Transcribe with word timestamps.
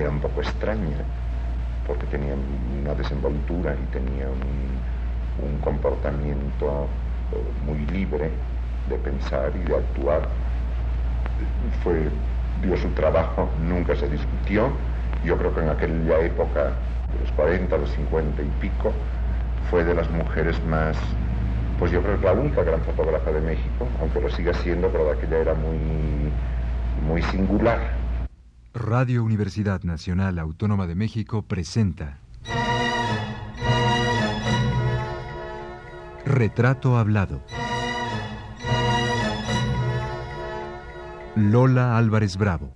era 0.00 0.10
un 0.10 0.20
poco 0.20 0.40
extraña, 0.40 0.98
porque 1.86 2.06
tenía 2.06 2.34
una 2.80 2.94
desenvoltura 2.94 3.74
y 3.74 3.92
tenía 3.92 4.26
un, 4.28 4.68
comportamiento 5.62 6.88
eh, 7.32 7.36
muy 7.64 7.78
libre 7.86 8.30
de 8.88 8.96
pensar 8.96 9.52
y 9.54 9.68
de 9.68 9.76
actuar. 9.76 10.22
Fue, 11.82 12.08
dio 12.62 12.76
su 12.76 12.88
trabajo, 12.90 13.48
nunca 13.66 13.94
se 13.94 14.08
discutió. 14.08 14.70
Yo 15.24 15.36
creo 15.36 15.54
que 15.54 15.60
en 15.60 15.68
aquella 15.68 16.20
época, 16.20 16.64
de 16.64 17.20
los 17.20 17.32
40, 17.32 17.76
los 17.76 17.90
50 17.90 18.42
y 18.42 18.50
pico, 18.60 18.92
fue 19.70 19.84
de 19.84 19.94
las 19.94 20.10
mujeres 20.10 20.62
más, 20.64 20.96
pues 21.78 21.92
yo 21.92 22.02
creo 22.02 22.18
que 22.18 22.26
la 22.26 22.32
única 22.32 22.62
gran 22.62 22.80
fotógrafa 22.80 23.30
de 23.30 23.40
México, 23.40 23.86
aunque 24.00 24.20
lo 24.20 24.30
siga 24.30 24.54
siendo, 24.54 24.88
pero 24.88 25.04
de 25.04 25.12
aquella 25.12 25.38
era 25.38 25.54
muy, 25.54 26.32
muy 27.06 27.22
singular. 27.22 27.97
Radio 28.78 29.24
Universidad 29.24 29.82
Nacional 29.82 30.38
Autónoma 30.38 30.86
de 30.86 30.94
México 30.94 31.42
presenta 31.42 32.20
Retrato 36.24 36.96
Hablado. 36.96 37.42
Lola 41.34 41.98
Álvarez 41.98 42.36
Bravo. 42.36 42.72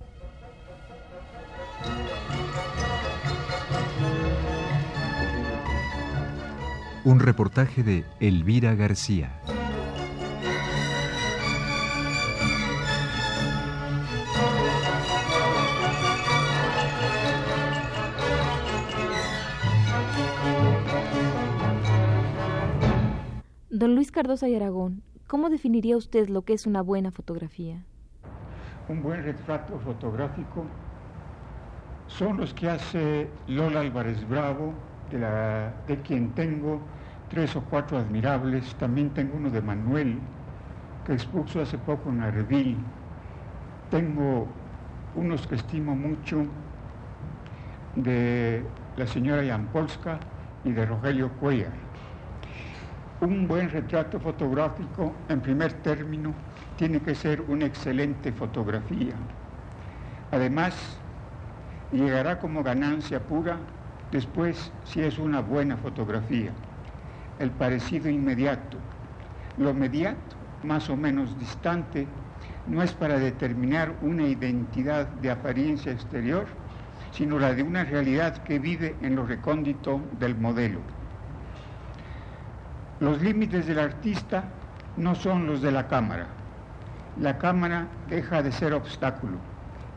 Un 7.05 7.21
reportaje 7.21 7.81
de 7.81 8.03
Elvira 8.19 8.75
García. 8.75 9.39
Cardosa 24.23 24.47
y 24.47 24.55
Aragón, 24.55 25.01
¿cómo 25.27 25.49
definiría 25.49 25.97
usted 25.97 26.29
lo 26.29 26.43
que 26.43 26.53
es 26.53 26.65
una 26.65 26.81
buena 26.81 27.11
fotografía? 27.11 27.83
Un 28.87 29.03
buen 29.03 29.21
retrato 29.21 29.77
fotográfico 29.79 30.63
son 32.07 32.37
los 32.37 32.53
que 32.53 32.69
hace 32.69 33.27
Lola 33.47 33.81
Álvarez 33.81 34.25
Bravo, 34.29 34.73
de, 35.11 35.19
la, 35.19 35.73
de 35.89 36.01
quien 36.03 36.29
tengo 36.35 36.79
tres 37.29 37.53
o 37.57 37.65
cuatro 37.65 37.97
admirables. 37.97 38.73
También 38.75 39.09
tengo 39.09 39.35
uno 39.35 39.49
de 39.49 39.61
Manuel, 39.61 40.19
que 41.05 41.11
expuso 41.11 41.59
hace 41.59 41.77
poco 41.77 42.09
en 42.09 42.21
Arbil. 42.21 42.77
Tengo 43.91 44.47
unos 45.15 45.45
que 45.47 45.55
estimo 45.55 45.97
mucho 45.97 46.45
de 47.97 48.63
la 48.95 49.05
señora 49.05 49.43
Jampolska 49.45 50.17
y 50.63 50.71
de 50.71 50.85
Rogelio 50.85 51.29
Cuellar. 51.41 51.82
Un 53.23 53.47
buen 53.47 53.69
retrato 53.69 54.19
fotográfico, 54.19 55.13
en 55.29 55.39
primer 55.39 55.71
término, 55.81 56.33
tiene 56.75 56.99
que 56.99 57.15
ser 57.15 57.39
una 57.47 57.65
excelente 57.65 58.33
fotografía. 58.33 59.13
Además, 60.29 60.99
llegará 61.89 62.37
como 62.37 62.61
ganancia 62.63 63.21
pura 63.21 63.59
después 64.11 64.73
si 64.83 64.99
es 64.99 65.19
una 65.19 65.39
buena 65.39 65.77
fotografía. 65.77 66.51
El 67.39 67.49
parecido 67.51 68.09
inmediato. 68.09 68.77
Lo 69.57 69.73
mediato, 69.73 70.35
más 70.63 70.89
o 70.89 70.97
menos 70.97 71.39
distante, 71.39 72.05
no 72.67 72.83
es 72.83 72.91
para 72.91 73.19
determinar 73.19 73.95
una 74.01 74.23
identidad 74.23 75.07
de 75.07 75.31
apariencia 75.31 75.93
exterior, 75.93 76.45
sino 77.11 77.39
la 77.39 77.53
de 77.53 77.63
una 77.63 77.85
realidad 77.85 78.43
que 78.43 78.59
vive 78.59 78.97
en 79.01 79.15
lo 79.15 79.25
recóndito 79.25 80.01
del 80.19 80.35
modelo. 80.35 80.81
Los 83.03 83.21
límites 83.21 83.67
del 83.67 83.79
artista 83.79 84.45
no 84.95 85.13
son 85.13 85.45
los 85.45 85.61
de 85.61 85.73
la 85.73 85.89
cámara. 85.89 86.25
La 87.19 87.37
cámara 87.37 87.85
deja 88.07 88.41
de 88.41 88.49
ser 88.49 88.71
obstáculo. 88.71 89.33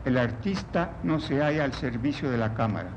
El 0.03 0.17
artista 0.17 0.91
no 1.03 1.17
se 1.17 1.39
halla 1.41 1.63
al 1.63 1.71
servicio 1.71 2.29
de 2.29 2.37
la 2.37 2.53
cámara. 2.53 2.89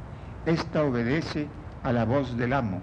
Esta 0.46 0.82
obedece 0.82 1.46
a 1.84 1.92
la 1.92 2.04
voz 2.04 2.36
del 2.36 2.54
amo. 2.54 2.80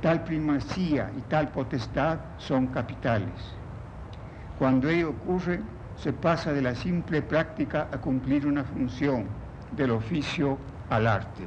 Tal 0.00 0.24
primacía 0.24 1.10
y 1.18 1.20
tal 1.28 1.48
potestad 1.48 2.20
son 2.38 2.68
capitales. 2.68 3.52
Cuando 4.58 4.88
ello 4.88 5.10
ocurre, 5.10 5.60
se 5.98 6.14
pasa 6.14 6.54
de 6.54 6.62
la 6.62 6.74
simple 6.74 7.20
práctica 7.20 7.86
a 7.92 7.98
cumplir 7.98 8.46
una 8.46 8.64
función, 8.64 9.26
del 9.72 9.90
oficio 9.90 10.56
al 10.88 11.06
arte. 11.06 11.44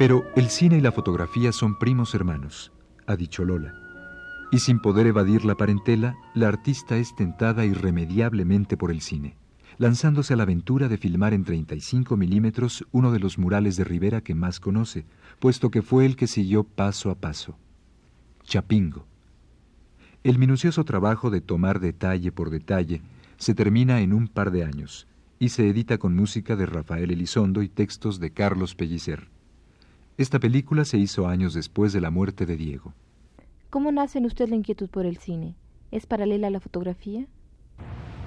Pero 0.00 0.24
el 0.34 0.48
cine 0.48 0.78
y 0.78 0.80
la 0.80 0.92
fotografía 0.92 1.52
son 1.52 1.78
primos 1.78 2.14
hermanos, 2.14 2.72
ha 3.06 3.16
dicho 3.16 3.44
Lola. 3.44 3.74
Y 4.50 4.60
sin 4.60 4.80
poder 4.80 5.06
evadir 5.06 5.44
la 5.44 5.56
parentela, 5.56 6.16
la 6.32 6.48
artista 6.48 6.96
es 6.96 7.14
tentada 7.14 7.66
irremediablemente 7.66 8.78
por 8.78 8.90
el 8.90 9.02
cine, 9.02 9.36
lanzándose 9.76 10.32
a 10.32 10.36
la 10.38 10.44
aventura 10.44 10.88
de 10.88 10.96
filmar 10.96 11.34
en 11.34 11.44
35 11.44 12.16
milímetros 12.16 12.86
uno 12.92 13.12
de 13.12 13.18
los 13.18 13.36
murales 13.36 13.76
de 13.76 13.84
Rivera 13.84 14.22
que 14.22 14.34
más 14.34 14.58
conoce, 14.58 15.04
puesto 15.38 15.70
que 15.70 15.82
fue 15.82 16.06
el 16.06 16.16
que 16.16 16.28
siguió 16.28 16.64
paso 16.64 17.10
a 17.10 17.14
paso. 17.16 17.58
Chapingo. 18.44 19.06
El 20.24 20.38
minucioso 20.38 20.82
trabajo 20.84 21.28
de 21.28 21.42
tomar 21.42 21.78
detalle 21.78 22.32
por 22.32 22.48
detalle 22.48 23.02
se 23.36 23.54
termina 23.54 24.00
en 24.00 24.14
un 24.14 24.28
par 24.28 24.50
de 24.50 24.64
años 24.64 25.06
y 25.38 25.50
se 25.50 25.68
edita 25.68 25.98
con 25.98 26.16
música 26.16 26.56
de 26.56 26.64
Rafael 26.64 27.10
Elizondo 27.10 27.60
y 27.60 27.68
textos 27.68 28.18
de 28.18 28.30
Carlos 28.30 28.74
Pellicer. 28.74 29.28
Esta 30.20 30.38
película 30.38 30.84
se 30.84 30.98
hizo 30.98 31.26
años 31.26 31.54
después 31.54 31.94
de 31.94 32.02
la 32.02 32.10
muerte 32.10 32.44
de 32.44 32.58
Diego. 32.58 32.92
¿Cómo 33.70 33.90
nace 33.90 34.18
en 34.18 34.26
usted 34.26 34.50
la 34.50 34.54
inquietud 34.54 34.90
por 34.90 35.06
el 35.06 35.16
cine? 35.16 35.54
¿Es 35.90 36.04
paralela 36.04 36.48
a 36.48 36.50
la 36.50 36.60
fotografía? 36.60 37.24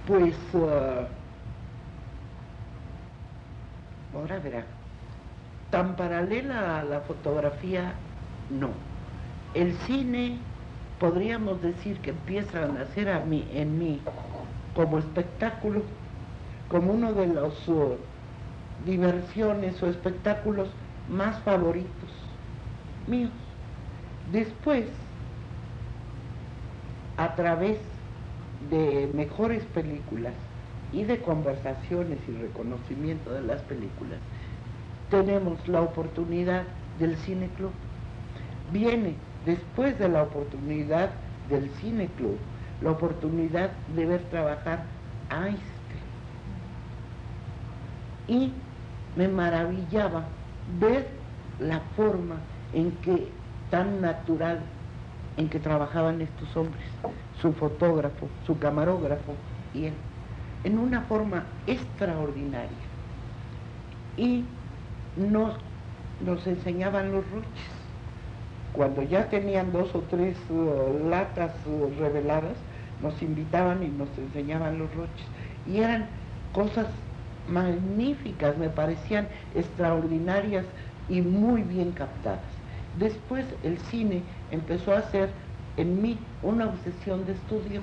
Pues, 0.08 0.34
uh, 0.54 1.06
ahora 4.18 4.40
verá, 4.40 4.66
tan 5.70 5.96
paralela 5.96 6.80
a 6.80 6.84
la 6.84 7.02
fotografía, 7.02 7.94
no. 8.50 8.72
El 9.54 9.76
cine, 9.86 10.40
podríamos 11.00 11.62
decir 11.62 12.00
que 12.00 12.10
empieza 12.10 12.64
a 12.64 12.70
nacer 12.70 13.08
a 13.08 13.24
mí, 13.24 13.48
en 13.54 13.78
mí 13.78 14.02
como 14.76 14.98
espectáculo, 14.98 15.84
como 16.70 16.92
uno 16.92 17.14
de 17.14 17.28
los 17.28 17.68
uh, 17.68 17.98
diversiones 18.84 19.84
o 19.84 19.88
espectáculos 19.88 20.70
más 21.10 21.40
favoritos 21.40 22.10
míos. 23.08 23.32
Después, 24.32 24.86
a 27.18 27.36
través 27.36 27.78
de 28.70 29.10
mejores 29.14 29.64
películas 29.66 30.34
y 30.92 31.04
de 31.04 31.20
conversaciones 31.20 32.20
y 32.28 32.32
reconocimiento 32.42 33.32
de 33.34 33.42
las 33.42 33.62
películas, 33.64 34.20
tenemos 35.10 35.68
la 35.68 35.82
oportunidad 35.82 36.64
del 37.00 37.18
cine 37.18 37.50
club. 37.58 37.72
Viene 38.72 39.16
después 39.46 39.98
de 40.00 40.10
la 40.10 40.24
oportunidad 40.24 41.12
del 41.50 41.70
cine 41.82 42.08
club, 42.18 42.38
la 42.82 42.92
oportunidad 42.92 43.72
de 43.96 44.06
ver 44.06 44.22
trabajar 44.30 44.86
a 45.30 45.48
Einstein. 45.48 45.64
Y 48.28 48.54
me 49.16 49.28
maravillaba 49.28 50.26
ver 50.80 51.08
la 51.60 51.80
forma 51.96 52.36
en 52.74 52.92
que 52.98 53.28
tan 53.70 54.02
natural 54.02 54.60
en 55.38 55.50
que 55.50 55.60
trabajaban 55.60 56.22
estos 56.22 56.56
hombres, 56.56 56.84
su 57.42 57.54
fotógrafo, 57.54 58.28
su 58.46 58.58
camarógrafo 58.60 59.34
y 59.74 59.86
él, 59.86 59.94
en 60.64 60.78
una 60.78 61.02
forma 61.02 61.44
extraordinaria. 61.66 62.70
Y 64.16 64.44
nos, 65.18 65.56
nos 66.24 66.46
enseñaban 66.46 67.12
los 67.12 67.24
roches. 67.32 67.50
Cuando 68.74 69.02
ya 69.04 69.30
tenían 69.30 69.72
dos 69.72 69.94
o 69.96 70.02
tres 70.02 70.38
uh, 70.50 71.10
latas 71.10 71.52
uh, 71.66 71.90
reveladas, 72.00 72.58
nos 73.02 73.20
invitaban 73.22 73.84
y 73.84 73.88
nos 73.88 74.10
enseñaban 74.18 74.78
los 74.80 74.94
roches. 74.96 75.26
Y 75.68 75.80
eran 75.80 76.08
cosas 76.54 76.88
magníficas, 77.48 78.58
me 78.58 78.70
parecían 78.70 79.28
extraordinarias 79.56 80.66
y 81.10 81.22
muy 81.22 81.62
bien 81.62 81.92
captadas. 81.92 82.40
Después 82.98 83.46
el 83.64 83.78
cine 83.78 84.22
empezó 84.52 84.94
a 84.94 85.02
ser 85.04 85.30
en 85.78 86.02
mí 86.02 86.18
una 86.42 86.66
obsesión 86.66 87.26
de 87.26 87.34
estudio. 87.34 87.82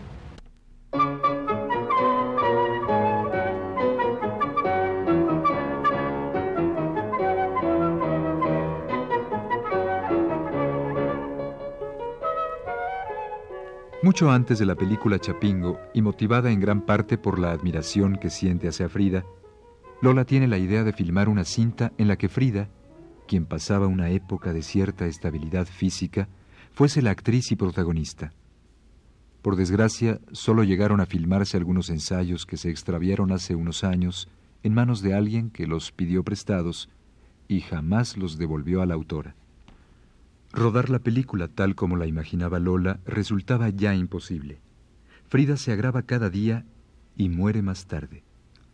Mucho 14.03 14.31
antes 14.31 14.59
de 14.59 14.67
la 14.67 14.75
película 14.75 15.19
Chapingo, 15.19 15.79
y 15.93 16.01
motivada 16.01 16.51
en 16.51 16.59
gran 16.59 16.81
parte 16.81 17.19
por 17.19 17.39
la 17.39 17.53
admiración 17.53 18.17
que 18.17 18.31
siente 18.31 18.67
hacia 18.67 18.89
Frida, 18.89 19.25
Lola 20.03 20.25
tiene 20.25 20.49
la 20.49 20.57
idea 20.57 20.83
de 20.83 20.95
filmar 20.95 21.29
una 21.29 21.45
cinta 21.45 21.93
en 21.99 22.09
la 22.09 22.17
que 22.17 22.31
Frida, 22.31 22.71
quien 23.29 23.45
pasaba 23.45 23.87
una 23.87 24.09
época 24.09 24.55
de 24.55 24.63
cierta 24.63 25.07
estabilidad 25.07 25.67
física, 25.67 26.27
fuese 26.73 27.03
la 27.03 27.11
actriz 27.11 27.53
y 27.53 27.57
protagonista. 27.57 28.33
Por 29.43 29.57
desgracia, 29.57 30.19
solo 30.33 30.65
llegaron 30.65 31.01
a 31.01 31.07
filmarse 31.07 31.59
algunos 31.59 31.91
ensayos 31.91 32.47
que 32.47 32.57
se 32.57 32.71
extraviaron 32.71 33.31
hace 33.31 33.55
unos 33.55 33.85
años 33.85 34.29
en 34.63 34.73
manos 34.73 35.03
de 35.03 35.13
alguien 35.13 35.51
que 35.51 35.67
los 35.67 35.93
pidió 35.93 36.23
prestados 36.23 36.89
y 37.47 37.61
jamás 37.61 38.17
los 38.17 38.39
devolvió 38.39 38.81
a 38.81 38.87
la 38.87 38.95
autora. 38.95 39.35
Rodar 40.53 40.89
la 40.89 40.99
película 40.99 41.49
tal 41.49 41.75
como 41.75 41.97
la 41.97 42.07
imaginaba 42.07 42.59
Lola 42.59 43.01
resultaba 43.05 43.69
ya 43.69 43.95
imposible. 43.95 44.61
Frida 45.29 45.57
se 45.59 45.73
agrava 45.73 46.03
cada 46.03 46.31
día 46.31 46.65
y 47.17 47.29
muere 47.29 47.63
más 47.63 47.87
tarde, 47.87 48.25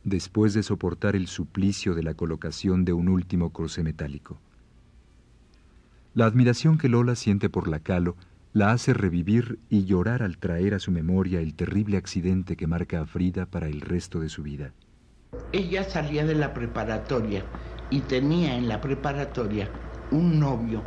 después 0.06 0.54
de 0.54 0.62
soportar 0.62 1.16
el 1.16 1.26
suplicio 1.26 1.94
de 1.94 2.04
la 2.04 2.14
colocación 2.14 2.84
de 2.84 2.92
un 2.92 3.08
último 3.08 3.50
cruce 3.50 3.82
metálico. 3.82 4.38
La 6.14 6.26
admiración 6.26 6.78
que 6.78 6.88
Lola 6.88 7.16
siente 7.16 7.50
por 7.50 7.66
la 7.66 7.80
Calo 7.80 8.16
la 8.52 8.70
hace 8.70 8.94
revivir 8.94 9.58
y 9.68 9.84
llorar 9.84 10.22
al 10.22 10.38
traer 10.38 10.74
a 10.74 10.78
su 10.78 10.92
memoria 10.92 11.40
el 11.40 11.54
terrible 11.54 11.96
accidente 11.96 12.56
que 12.56 12.68
marca 12.68 13.00
a 13.00 13.06
Frida 13.06 13.46
para 13.46 13.66
el 13.66 13.80
resto 13.80 14.20
de 14.20 14.28
su 14.28 14.44
vida. 14.44 14.72
Ella 15.52 15.82
salía 15.82 16.24
de 16.24 16.36
la 16.36 16.54
preparatoria 16.54 17.44
y 17.90 18.00
tenía 18.00 18.56
en 18.56 18.68
la 18.68 18.80
preparatoria 18.80 19.68
un 20.12 20.38
novio 20.38 20.84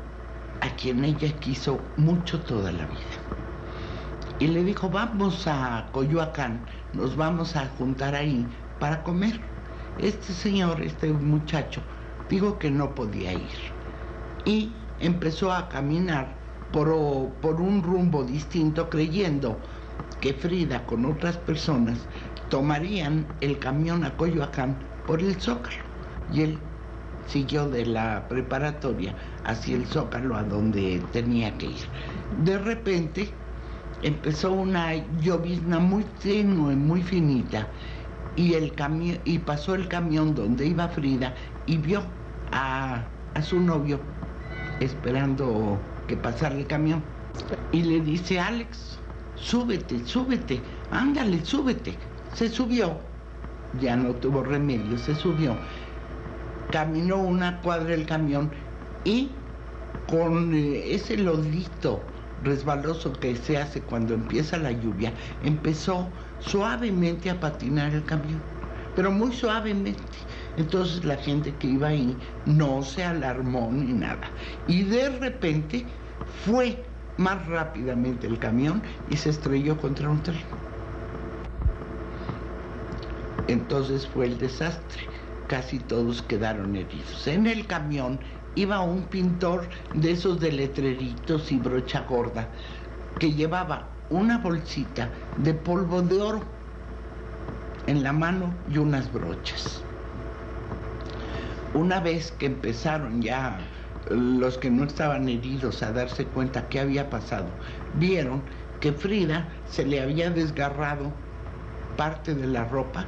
a 0.62 0.76
quien 0.78 1.04
ella 1.04 1.38
quiso 1.40 1.82
mucho 1.98 2.40
toda 2.40 2.72
la 2.72 2.86
vida. 2.86 3.20
Y 4.40 4.48
le 4.48 4.64
dijo, 4.64 4.90
vamos 4.90 5.46
a 5.46 5.90
Coyoacán, 5.92 6.62
nos 6.94 7.18
vamos 7.18 7.58
a 7.58 7.68
juntar 7.78 8.16
ahí 8.16 8.48
para 8.80 9.04
comer. 9.04 9.40
Este 10.00 10.34
señor, 10.34 10.82
este 10.82 11.12
muchacho, 11.12 11.82
dijo 12.30 12.58
que 12.58 12.72
no 12.72 12.96
podía 12.96 13.34
ir. 13.34 13.60
Y 14.46 14.72
empezó 15.00 15.52
a 15.52 15.68
caminar 15.70 16.36
por, 16.72 16.90
por 17.42 17.60
un 17.60 17.84
rumbo 17.84 18.24
distinto 18.24 18.90
creyendo 18.90 19.58
que 20.22 20.34
Frida 20.34 20.86
con 20.86 21.06
otras 21.06 21.38
personas 21.38 21.98
tomarían 22.50 23.26
el 23.42 23.60
camión 23.60 24.04
a 24.04 24.16
Coyoacán 24.16 24.78
por 25.06 25.20
el 25.20 25.36
Zócalo. 25.40 25.84
Y 26.34 26.42
él 26.42 26.60
siguió 27.28 27.70
de 27.70 27.86
la 27.86 28.28
preparatoria 28.28 29.16
hacia 29.46 29.76
el 29.76 29.86
Zócalo 29.86 30.36
a 30.36 30.44
donde 30.44 31.02
tenía 31.12 31.56
que 31.58 31.68
ir. 31.68 31.86
De 32.44 32.58
repente 32.58 33.30
empezó 34.02 34.52
una 34.52 34.94
llovizna 35.22 35.80
muy 35.80 36.04
tenue, 36.22 36.76
muy 36.76 37.04
finita, 37.04 37.68
y, 38.40 38.54
el 38.54 38.74
y 39.26 39.40
pasó 39.40 39.76
el 39.76 39.88
camión 39.88 40.34
donde 40.34 40.66
iba 40.66 40.88
Frida 40.88 41.36
y 41.66 41.78
vio 41.78 42.02
a, 42.52 43.04
a 43.34 43.42
su 43.42 43.60
novio 43.60 44.00
esperando 44.80 45.78
que 46.08 46.16
pasara 46.16 46.56
el 46.56 46.66
camión. 46.66 47.04
Y 47.72 47.84
le 47.84 48.00
dice, 48.00 48.40
Alex, 48.40 48.98
súbete, 49.36 50.06
súbete, 50.06 50.62
ándale, 50.92 51.44
súbete. 51.44 51.96
Se 52.34 52.48
subió, 52.48 52.98
ya 53.82 53.96
no 53.96 54.14
tuvo 54.16 54.44
remedio, 54.44 54.98
se 54.98 55.16
subió 55.16 55.56
caminó 56.72 57.18
una 57.18 57.62
cuadra 57.62 57.94
el 57.94 58.06
camión 58.06 58.50
y 59.04 59.30
con 60.08 60.54
eh, 60.54 60.94
ese 60.94 61.18
lodito 61.18 62.00
resbaloso 62.44 63.14
que 63.14 63.36
se 63.36 63.58
hace 63.58 63.82
cuando 63.82 64.14
empieza 64.14 64.58
la 64.58 64.72
lluvia, 64.72 65.12
empezó 65.44 66.08
suavemente 66.40 67.30
a 67.30 67.40
patinar 67.40 67.94
el 67.94 68.04
camión, 68.06 68.42
pero 68.96 69.12
muy 69.12 69.34
suavemente. 69.34 70.02
Entonces 70.58 71.06
la 71.06 71.16
gente 71.18 71.54
que 71.60 71.68
iba 71.68 71.88
ahí 71.90 72.16
no 72.46 72.84
se 72.84 73.04
alarmó 73.04 73.70
ni 73.72 73.94
nada. 73.94 74.30
Y 74.68 74.84
de 74.84 75.10
repente 75.20 75.86
fue 76.46 76.84
más 77.18 77.46
rápidamente 77.48 78.28
el 78.28 78.40
camión 78.40 78.82
y 79.10 79.18
se 79.18 79.30
estrelló 79.30 79.78
contra 79.78 80.10
un 80.10 80.22
tren. 80.22 80.42
Entonces 83.48 84.08
fue 84.08 84.26
el 84.26 84.38
desastre 84.38 85.08
casi 85.50 85.80
todos 85.80 86.22
quedaron 86.22 86.76
heridos. 86.76 87.28
En 87.28 87.48
el 87.48 87.66
camión 87.66 88.20
iba 88.56 88.82
un 88.82 89.02
pintor 89.04 89.68
de 89.96 90.12
esos 90.12 90.40
de 90.40 90.52
letreritos 90.52 91.52
y 91.52 91.58
brocha 91.58 92.02
gorda 92.02 92.48
que 93.20 93.34
llevaba 93.34 93.88
una 94.10 94.38
bolsita 94.40 95.10
de 95.38 95.54
polvo 95.54 96.02
de 96.02 96.22
oro 96.22 96.42
en 97.88 98.04
la 98.04 98.14
mano 98.14 98.54
y 98.72 98.78
unas 98.78 99.12
brochas. 99.12 99.82
Una 101.74 102.00
vez 102.00 102.32
que 102.32 102.48
empezaron 102.48 103.22
ya 103.22 103.60
los 104.10 104.58
que 104.58 104.72
no 104.72 104.84
estaban 104.84 105.30
heridos 105.30 105.84
a 105.84 105.92
darse 105.92 106.26
cuenta 106.26 106.68
qué 106.68 106.80
había 106.80 107.10
pasado, 107.10 107.48
vieron 107.96 108.42
que 108.80 108.92
Frida 108.92 109.48
se 109.70 109.86
le 109.86 110.02
había 110.02 110.32
desgarrado 110.32 111.12
parte 111.98 112.34
de 112.34 112.48
la 112.48 112.64
ropa 112.64 113.06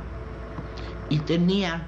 y 1.10 1.20
tenía 1.20 1.88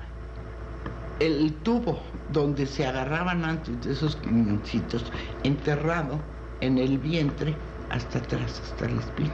el 1.20 1.54
tubo 1.64 2.02
donde 2.32 2.66
se 2.66 2.86
agarraban 2.88 3.46
antes 3.46 3.84
de 3.84 3.94
esos 3.94 4.16
cañoncitos, 4.16 5.06
enterrado 5.44 6.20
en 6.62 6.78
el 6.78 6.98
vientre 6.98 7.56
hasta 7.90 8.20
atrás, 8.20 8.62
hasta 8.64 8.88
la 8.90 9.00
espina. 9.00 9.34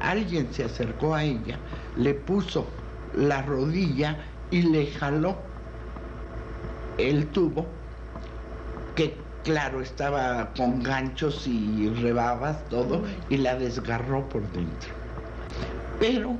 Alguien 0.00 0.52
se 0.52 0.64
acercó 0.64 1.14
a 1.14 1.24
ella, 1.24 1.58
le 1.96 2.14
puso 2.14 2.66
la 3.14 3.42
rodilla 3.42 4.16
y 4.50 4.62
le 4.62 4.86
jaló 4.92 5.36
el 6.98 7.26
tubo, 7.26 7.66
que 8.94 9.16
claro 9.44 9.80
estaba 9.80 10.50
con 10.56 10.82
ganchos 10.82 11.46
y 11.46 11.88
rebabas, 12.00 12.64
todo, 12.68 13.02
y 13.28 13.36
la 13.38 13.56
desgarró 13.56 14.28
por 14.28 14.42
dentro. 14.52 14.90
Pero 15.98 16.36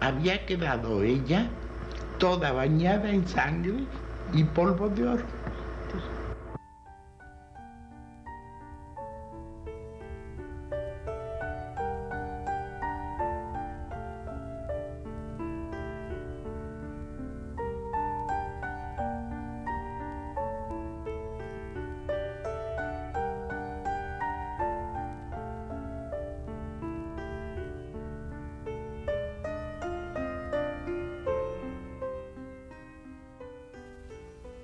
había 0.00 0.44
quedado 0.46 1.02
ella 1.02 1.48
toda 2.18 2.52
bañada 2.52 3.10
en 3.10 3.26
sangre 3.26 3.84
y 4.32 4.44
polvo 4.44 4.88
de 4.88 5.06
oro. 5.06 5.24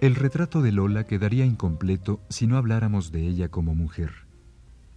El 0.02 0.16
retrato 0.16 0.62
de 0.62 0.72
Lola 0.72 1.04
quedaría 1.04 1.46
incompleto 1.46 2.20
si 2.28 2.48
no 2.48 2.56
habláramos 2.56 3.12
de 3.12 3.28
ella 3.28 3.50
como 3.50 3.76
mujer. 3.76 4.10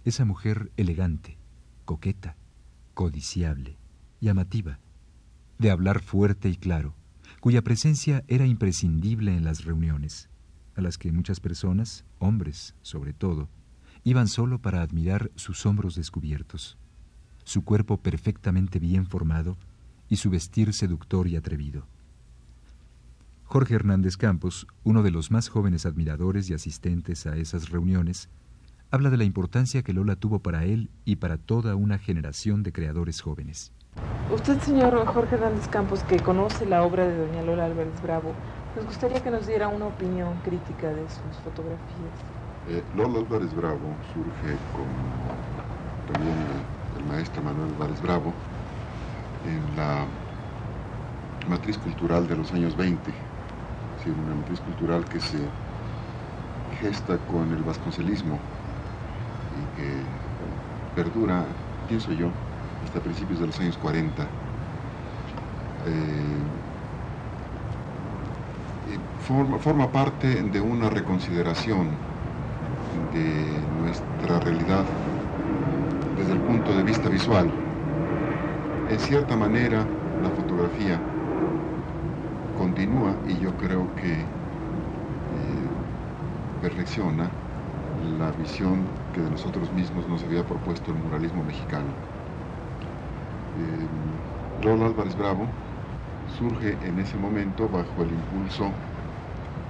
Esa 0.04 0.24
mujer 0.24 0.72
elegante, 0.76 1.38
coqueta, 1.84 2.34
codiciable, 2.92 3.76
llamativa, 4.20 4.80
de 5.60 5.70
hablar 5.70 6.00
fuerte 6.00 6.48
y 6.48 6.56
claro, 6.56 6.96
cuya 7.38 7.62
presencia 7.62 8.24
era 8.26 8.46
imprescindible 8.46 9.36
en 9.36 9.44
las 9.44 9.64
reuniones, 9.64 10.28
a 10.74 10.80
las 10.80 10.98
que 10.98 11.12
muchas 11.12 11.38
personas, 11.38 12.04
hombres 12.18 12.74
sobre 12.82 13.12
todo, 13.12 13.48
iban 14.02 14.26
solo 14.26 14.60
para 14.60 14.82
admirar 14.82 15.30
sus 15.36 15.66
hombros 15.66 15.94
descubiertos, 15.94 16.78
su 17.44 17.62
cuerpo 17.62 17.98
perfectamente 17.98 18.80
bien 18.80 19.06
formado 19.06 19.56
y 20.08 20.16
su 20.16 20.30
vestir 20.30 20.72
seductor 20.72 21.28
y 21.28 21.36
atrevido. 21.36 21.86
Jorge 23.48 23.76
Hernández 23.76 24.16
Campos, 24.16 24.66
uno 24.82 25.04
de 25.04 25.12
los 25.12 25.30
más 25.30 25.48
jóvenes 25.48 25.86
admiradores 25.86 26.50
y 26.50 26.54
asistentes 26.54 27.28
a 27.28 27.36
esas 27.36 27.70
reuniones, 27.70 28.28
habla 28.90 29.08
de 29.08 29.16
la 29.16 29.22
importancia 29.22 29.82
que 29.82 29.92
Lola 29.92 30.16
tuvo 30.16 30.40
para 30.40 30.64
él 30.64 30.90
y 31.04 31.16
para 31.16 31.38
toda 31.38 31.76
una 31.76 31.98
generación 31.98 32.64
de 32.64 32.72
creadores 32.72 33.20
jóvenes. 33.20 33.72
Usted, 34.34 34.60
señor 34.62 35.06
Jorge 35.06 35.36
Hernández 35.36 35.68
Campos, 35.68 36.02
que 36.02 36.18
conoce 36.18 36.66
la 36.66 36.82
obra 36.82 37.06
de 37.06 37.16
doña 37.16 37.42
Lola 37.42 37.66
Álvarez 37.66 38.02
Bravo, 38.02 38.34
nos 38.74 38.84
gustaría 38.84 39.22
que 39.22 39.30
nos 39.30 39.46
diera 39.46 39.68
una 39.68 39.86
opinión 39.86 40.36
crítica 40.44 40.88
de 40.88 41.08
sus 41.08 41.36
fotografías. 41.44 42.18
Eh, 42.68 42.82
Lola 42.96 43.20
Álvarez 43.20 43.54
Bravo 43.54 43.94
surge 44.12 44.56
como 44.72 46.12
también 46.12 46.34
maestra 47.08 47.40
Manuel 47.42 47.72
Álvarez 47.74 48.02
Bravo 48.02 48.34
en 49.46 49.76
la 49.76 50.04
matriz 51.48 51.78
cultural 51.78 52.26
de 52.26 52.36
los 52.36 52.52
años 52.52 52.76
20, 52.76 53.12
es 54.10 54.16
una 54.16 54.34
matriz 54.34 54.60
cultural 54.60 55.04
que 55.04 55.20
se 55.20 55.38
gesta 56.80 57.18
con 57.18 57.52
el 57.52 57.62
vasconcelismo 57.62 58.38
y 59.56 59.64
que 59.76 60.16
perdura, 60.94 61.44
pienso 61.88 62.12
yo, 62.12 62.28
hasta 62.84 63.00
principios 63.00 63.40
de 63.40 63.46
los 63.46 63.60
años 63.60 63.76
40. 63.78 64.22
Eh, 65.86 66.52
forma, 69.26 69.58
forma 69.58 69.90
parte 69.90 70.42
de 70.42 70.60
una 70.60 70.88
reconsideración 70.90 71.88
de 73.12 73.66
nuestra 73.82 74.40
realidad 74.40 74.84
desde 76.16 76.32
el 76.32 76.40
punto 76.40 76.76
de 76.76 76.82
vista 76.82 77.08
visual. 77.08 77.50
En 78.88 79.00
cierta 79.00 79.36
manera, 79.36 79.84
la 80.22 80.30
fotografía 80.30 81.15
continúa 82.56 83.14
y 83.28 83.38
yo 83.38 83.56
creo 83.56 83.94
que 83.94 84.12
eh, 84.12 84.26
perfecciona 86.60 87.30
la 88.18 88.30
visión 88.32 88.86
que 89.12 89.20
de 89.20 89.30
nosotros 89.30 89.72
mismos 89.72 90.08
nos 90.08 90.22
había 90.24 90.44
propuesto 90.44 90.90
el 90.90 90.98
muralismo 90.98 91.44
mexicano. 91.44 91.92
Eh, 93.58 93.88
Álvarez 94.68 95.16
Bravo 95.16 95.46
surge 96.38 96.76
en 96.86 96.98
ese 96.98 97.18
momento 97.18 97.68
bajo 97.68 98.02
el 98.02 98.10
impulso 98.12 98.72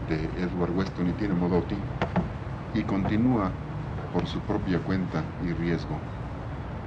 de 0.09 0.25
Edward 0.43 0.73
Weston 0.73 1.09
y 1.09 1.12
Tina 1.12 1.35
Modotti 1.35 1.76
y 2.73 2.83
continúa 2.85 3.52
por 4.12 4.26
su 4.26 4.40
propia 4.40 4.78
cuenta 4.81 5.25
y 5.43 5.52
riesgo 5.52 6.00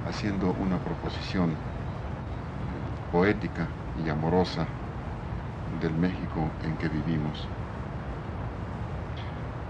haciendo 0.06 0.52
una 0.54 0.78
proposición 0.78 1.54
poética 3.12 3.68
y 3.94 4.08
amorosa 4.08 4.79
del 5.78 5.94
México 5.94 6.50
en 6.64 6.76
que 6.76 6.88
vivimos. 6.88 7.48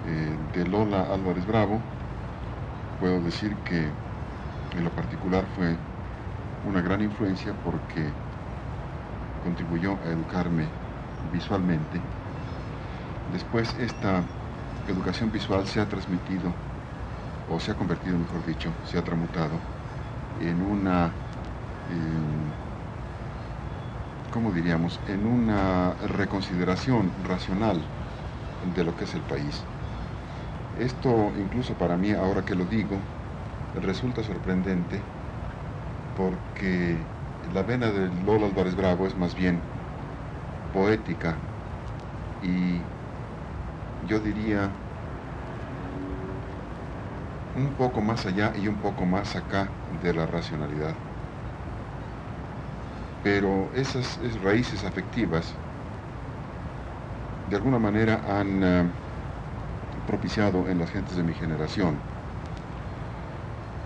Eh, 0.07 0.37
de 0.55 0.67
Lola 0.67 1.03
Álvarez 1.13 1.47
Bravo, 1.47 1.79
puedo 2.99 3.21
decir 3.21 3.57
que 3.65 3.93
en 4.77 4.85
lo 4.85 4.91
particular 4.91 5.45
fue 5.57 5.77
una 6.65 6.81
gran 6.81 7.03
influencia 7.03 7.55
porque 7.65 8.03
contribuyó 9.45 9.93
a 10.05 10.11
educarme 10.11 10.65
visualmente. 11.33 11.99
Después 13.33 13.75
esta 13.79 14.23
educación 14.87 15.31
visual 15.31 15.67
se 15.67 15.81
ha 15.81 15.89
transmitido, 15.89 16.53
o 17.49 17.59
se 17.61 17.73
ha 17.73 17.75
convertido, 17.75 18.19
mejor 18.19 18.45
dicho, 18.47 18.71
se 18.85 18.99
ha 18.99 19.03
tramutado 19.05 19.59
en 20.41 20.63
una, 20.63 21.13
¿cómo 24.31 24.53
diríamos?, 24.53 25.03
en 25.07 25.27
una 25.27 25.95
reconsideración 25.97 27.15
racional 27.25 27.93
de 28.61 28.85
lo 28.85 28.97
que 28.97 29.05
es 29.05 29.15
el 29.15 29.27
país. 29.27 29.71
Esto 30.73 31.33
incluso 31.37 31.77
para 31.77 31.97
mí, 31.97 32.13
ahora 32.13 32.45
que 32.45 32.55
lo 32.57 32.67
digo, 32.67 33.13
resulta 33.73 34.23
sorprendente 34.25 35.11
porque 36.15 37.13
la 37.43 37.63
vena 37.63 37.91
de 37.93 38.11
Lola 38.11 38.47
Álvarez 38.47 38.75
Bravo 38.77 39.07
es 39.07 39.17
más 39.17 39.35
bien 39.35 39.73
poética 40.73 41.49
y 42.41 42.93
yo 44.01 44.21
diría 44.21 44.81
un 47.55 47.77
poco 47.77 48.01
más 48.01 48.27
allá 48.27 48.53
y 48.57 48.69
un 48.69 48.81
poco 48.81 49.07
más 49.07 49.35
acá 49.37 49.77
de 49.87 50.15
la 50.15 50.27
racionalidad. 50.27 51.10
Pero 53.23 53.71
esas, 53.75 54.19
raíces 54.43 54.85
afectivas 54.85 55.55
de 57.51 57.57
alguna 57.57 57.79
manera 57.79 58.21
han 58.39 58.63
eh, 58.63 58.93
propiciado 60.07 60.69
en 60.69 60.79
las 60.79 60.91
gentes 60.91 61.17
de 61.17 61.23
mi 61.23 61.35
generación 61.35 61.97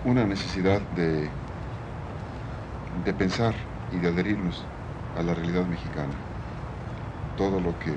una 0.05 0.25
necesidad 0.25 0.81
de, 0.91 1.29
de 3.03 3.13
pensar 3.13 3.55
y 3.91 3.97
de 3.99 4.07
adherirnos 4.07 4.63
a 5.15 5.23
la 5.23 5.33
realidad 5.33 5.65
mexicana. 5.65 6.13
Todo 7.37 7.59
lo 7.59 7.77
que 7.79 7.91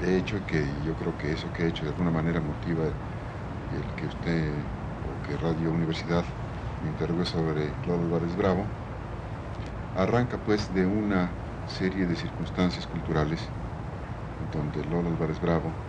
he 0.00 0.16
hecho 0.16 0.44
que 0.46 0.82
yo 0.82 0.94
creo 0.96 1.16
que 1.16 1.32
eso 1.32 1.52
que 1.52 1.64
he 1.64 1.68
hecho 1.68 1.84
de 1.84 1.90
alguna 1.90 2.10
manera 2.10 2.40
motiva 2.40 2.84
el 3.70 3.94
que 3.96 4.06
usted 4.06 4.52
o 5.02 5.20
que 5.22 5.36
Radio 5.36 5.70
Universidad 5.72 6.24
me 6.80 6.88
interrogó 6.90 7.24
sobre 7.24 7.74
Lola 7.86 8.04
Álvarez 8.04 8.36
Bravo, 8.36 8.66
arranca 9.94 10.42
pues 10.42 10.72
de 10.72 10.86
una 10.86 11.40
serie 11.64 12.06
de 12.06 12.16
circunstancias 12.16 12.86
culturales 12.86 13.54
donde 14.38 14.84
Lola 14.84 15.10
Álvarez 15.10 15.40
Bravo 15.40 15.82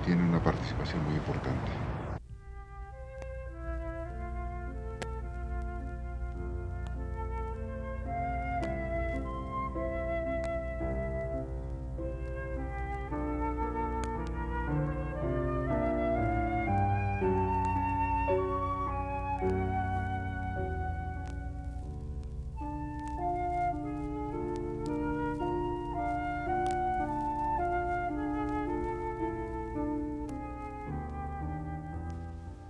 tiene 0.00 0.24
una 0.24 0.42
participación 0.42 1.04
muy 1.04 1.16
importante. 1.16 1.85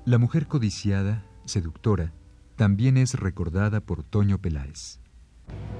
La 0.06 0.18
mujer 0.18 0.46
codiciada, 0.46 1.24
seductora, 1.46 2.12
también 2.54 2.96
es 2.96 3.14
recordada 3.18 3.80
por 3.80 4.04
Toño 4.04 4.38
Peláez. 4.38 5.00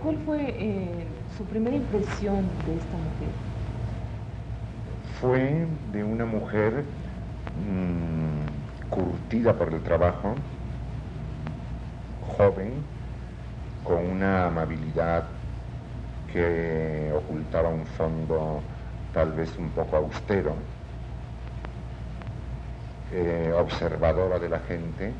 ¿Cuál 0.02 0.18
fue 0.26 0.40
eh, 0.49 1.06
su 1.38 1.45
primera 1.45 1.76
impresión 1.76 2.45
de 2.66 2.75
esta 2.75 2.97
mujer? 2.97 3.30
Fue 5.21 5.68
de 5.92 6.02
una 6.02 6.25
mujer 6.25 6.83
mm, 7.71 8.90
curtida 8.90 9.56
por 9.56 9.73
el 9.73 9.80
trabajo, 9.85 10.35
joven, 12.37 12.73
con 13.85 14.04
una 14.06 14.49
amabilidad 14.49 15.23
que 16.33 17.12
ocultaba 17.14 17.68
un 17.68 17.87
fondo 17.87 18.61
tal 19.14 19.30
vez 19.35 19.56
un 19.56 19.68
poco 19.68 19.99
austero 19.99 20.56
eh, 23.12 23.52
observadora 23.56 24.38
de 24.38 24.48
la 24.48 24.60
gente, 24.60 25.12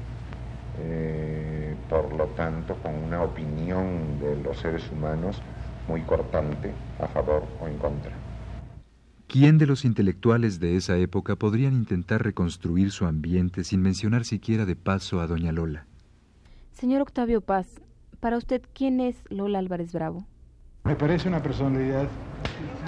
eh, 0.81 1.75
por 1.89 2.13
lo 2.13 2.27
tanto 2.29 2.75
con 2.77 2.95
una 2.95 3.23
opinión 3.23 4.19
de 4.21 4.37
los 4.43 4.59
seres 4.59 4.91
humanos 4.91 5.41
muy 5.89 6.03
cortante 6.03 6.73
a 7.01 7.07
favor 7.07 7.45
o 7.61 7.69
en 7.69 7.79
contra. 7.79 8.13
¿Quién 9.29 9.59
de 9.59 9.67
los 9.67 9.85
intelectuales 9.85 10.61
de 10.61 10.77
esa 10.77 10.97
época 10.97 11.37
podrían 11.37 11.75
intentar 11.75 12.23
reconstruir 12.23 12.91
su 12.91 13.07
ambiente 13.07 13.65
sin 13.65 13.83
mencionar 13.83 14.25
siquiera 14.25 14.65
de 14.65 14.77
paso 14.77 15.21
a 15.21 15.27
doña 15.27 15.53
Lola? 15.53 15.87
Señor 16.73 17.03
Octavio 17.03 17.41
Paz, 17.41 17.67
para 18.21 18.37
usted, 18.37 18.63
¿quién 18.73 19.01
es 19.01 19.17
Lola 19.29 19.59
Álvarez 19.59 19.93
Bravo? 19.93 20.25
Me 20.85 20.95
parece 20.95 21.29
una 21.29 21.43
personalidad, 21.43 22.07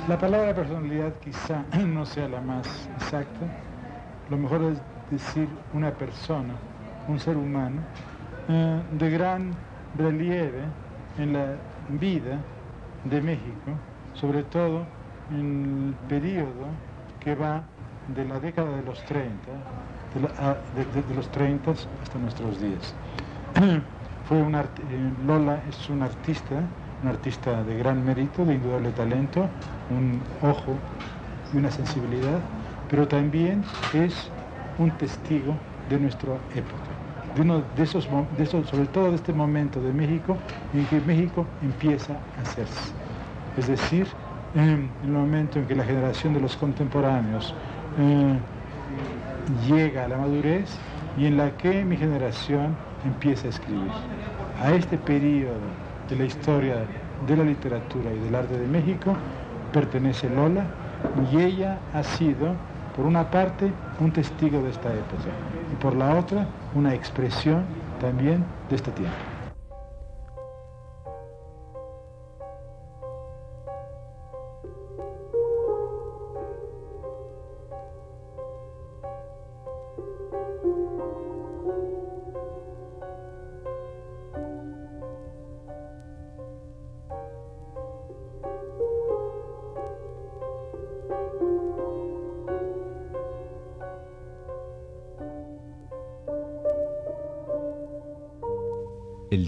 la 0.08 0.18
palabra 0.18 0.54
personalidad 0.54 1.14
quizá 1.18 1.64
no 1.86 2.06
sea 2.06 2.28
la 2.28 2.40
más 2.40 2.88
exacta, 2.96 3.46
lo 4.30 4.36
mejor 4.36 4.62
es 4.62 4.78
decir 5.10 5.48
una 5.72 5.90
persona, 5.90 6.54
un 7.08 7.18
ser 7.18 7.36
humano, 7.36 7.80
eh, 8.48 8.80
de 8.92 9.10
gran 9.10 9.52
relieve 9.96 10.62
en 11.18 11.32
la 11.32 11.54
vida 11.88 12.38
de 13.04 13.20
México, 13.20 13.72
sobre 14.14 14.42
todo 14.44 14.84
en 15.30 15.94
el 16.00 16.08
periodo 16.08 16.66
que 17.20 17.34
va 17.34 17.62
de 18.14 18.24
la 18.24 18.40
década 18.40 18.76
de 18.76 18.82
los 18.82 19.02
30, 19.04 19.34
de, 20.74 21.14
los 21.14 21.28
30 21.30 21.70
hasta 21.70 22.18
nuestros 22.18 22.60
días. 22.60 22.94
Fue 24.28 24.38
eh, 24.38 24.44
Lola 25.26 25.62
es 25.68 25.88
un 25.88 26.02
artista, 26.02 26.56
un 27.02 27.08
artista 27.08 27.62
de 27.62 27.78
gran 27.78 28.04
mérito, 28.04 28.44
de 28.44 28.54
indudable 28.54 28.90
talento, 28.92 29.48
un 29.90 30.20
ojo 30.42 30.74
y 31.52 31.56
una 31.56 31.70
sensibilidad 31.70 32.40
pero 32.88 33.06
también 33.06 33.62
es 33.92 34.30
un 34.78 34.90
testigo 34.92 35.54
de 35.88 35.98
nuestra 35.98 36.32
época, 36.54 36.90
de 37.34 37.42
uno 37.42 37.62
de 37.76 37.82
esos, 37.82 38.08
de 38.36 38.44
esos, 38.44 38.68
sobre 38.68 38.86
todo 38.86 39.10
de 39.10 39.16
este 39.16 39.32
momento 39.32 39.80
de 39.80 39.92
México 39.92 40.36
en 40.74 40.86
que 40.86 41.00
México 41.00 41.46
empieza 41.62 42.14
a 42.38 42.42
hacerse. 42.42 42.92
Es 43.56 43.66
decir, 43.66 44.06
en 44.54 44.90
el 45.02 45.10
momento 45.10 45.58
en 45.58 45.66
que 45.66 45.74
la 45.74 45.84
generación 45.84 46.34
de 46.34 46.40
los 46.40 46.56
contemporáneos 46.56 47.54
eh, 47.98 48.38
llega 49.68 50.04
a 50.04 50.08
la 50.08 50.18
madurez 50.18 50.78
y 51.16 51.26
en 51.26 51.36
la 51.36 51.50
que 51.56 51.84
mi 51.84 51.96
generación 51.96 52.76
empieza 53.04 53.46
a 53.46 53.50
escribir. 53.50 53.90
A 54.62 54.72
este 54.72 54.98
periodo 54.98 55.54
de 56.08 56.16
la 56.16 56.24
historia 56.24 56.86
de 57.26 57.36
la 57.36 57.44
literatura 57.44 58.12
y 58.12 58.18
del 58.18 58.34
arte 58.34 58.58
de 58.58 58.66
México 58.66 59.14
pertenece 59.72 60.28
Lola 60.30 60.64
y 61.30 61.40
ella 61.40 61.78
ha 61.92 62.02
sido, 62.02 62.54
por 62.98 63.06
una 63.06 63.30
parte, 63.30 63.70
un 64.00 64.10
testigo 64.10 64.60
de 64.60 64.70
esta 64.70 64.92
época 64.92 65.30
y 65.72 65.76
por 65.76 65.94
la 65.94 66.16
otra, 66.16 66.48
una 66.74 66.92
expresión 66.92 67.62
también 68.00 68.44
de 68.68 68.74
este 68.74 68.90
tiempo. 68.90 69.27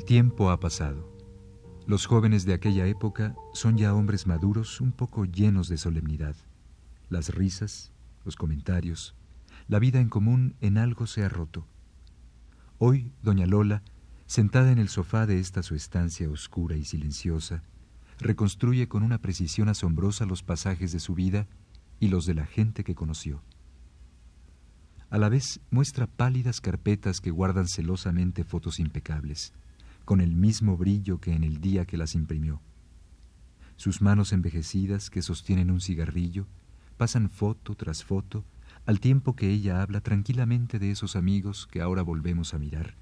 El 0.01 0.07
tiempo 0.07 0.51
ha 0.51 0.59
pasado. 0.59 1.15
Los 1.87 2.07
jóvenes 2.07 2.47
de 2.47 2.55
aquella 2.55 2.87
época 2.87 3.37
son 3.53 3.77
ya 3.77 3.93
hombres 3.93 4.27
maduros 4.27 4.81
un 4.81 4.93
poco 4.93 5.27
llenos 5.27 5.69
de 5.69 5.77
solemnidad. 5.77 6.35
Las 7.11 7.35
risas, 7.35 7.93
los 8.25 8.35
comentarios, 8.35 9.15
la 9.69 9.79
vida 9.79 10.01
en 10.01 10.09
común 10.09 10.57
en 10.63 10.79
algo 10.79 11.07
se 11.07 11.23
ha 11.23 11.29
roto. 11.29 11.67
Hoy, 12.79 13.13
doña 13.23 13.45
Lola, 13.45 13.83
sentada 14.25 14.73
en 14.73 14.79
el 14.79 14.89
sofá 14.89 15.27
de 15.27 15.39
esta 15.39 15.63
su 15.63 15.75
estancia 15.75 16.31
oscura 16.31 16.77
y 16.77 16.85
silenciosa, 16.87 17.63
reconstruye 18.21 18.89
con 18.89 19.03
una 19.03 19.19
precisión 19.19 19.69
asombrosa 19.69 20.25
los 20.25 20.43
pasajes 20.43 20.93
de 20.93 21.01
su 21.01 21.15
vida 21.15 21.47
y 22.01 22.09
los 22.09 22.25
de 22.25 22.33
la 22.33 22.47
gente 22.47 22.85
que 22.85 22.95
conoció. 22.95 23.43
A 25.11 25.19
la 25.19 25.29
vez 25.29 25.61
muestra 25.71 26.07
pálidas 26.07 26.63
carpetas 26.63 27.21
que 27.21 27.31
guardan 27.31 27.69
celosamente 27.69 28.45
fotos 28.45 28.81
impecables 28.81 29.53
con 30.11 30.21
el 30.21 30.35
mismo 30.35 30.77
brillo 30.77 31.21
que 31.21 31.35
en 31.35 31.45
el 31.45 31.61
día 31.61 31.85
que 31.85 31.97
las 31.97 32.17
imprimió. 32.17 32.61
Sus 33.77 34.03
manos 34.03 34.33
envejecidas 34.33 35.09
que 35.09 35.23
sostienen 35.23 35.71
un 35.71 35.81
cigarrillo 35.81 36.49
pasan 36.97 37.31
foto 37.31 37.77
tras 37.77 38.03
foto 38.03 38.45
al 38.87 38.99
tiempo 38.99 39.37
que 39.37 39.51
ella 39.51 39.81
habla 39.81 40.01
tranquilamente 40.01 40.81
de 40.81 40.91
esos 40.91 41.15
amigos 41.15 41.69
que 41.69 41.81
ahora 41.81 42.03
volvemos 42.03 42.55
a 42.55 42.59
mirar, 42.59 42.97